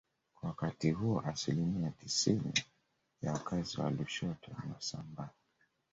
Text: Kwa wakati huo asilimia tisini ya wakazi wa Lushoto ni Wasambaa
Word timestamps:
Kwa 0.35 0.49
wakati 0.49 0.91
huo 0.91 1.21
asilimia 1.25 1.91
tisini 1.91 2.51
ya 3.21 3.33
wakazi 3.33 3.81
wa 3.81 3.89
Lushoto 3.89 4.51
ni 4.65 4.73
Wasambaa 4.73 5.29